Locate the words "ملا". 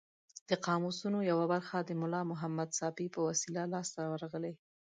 2.01-2.21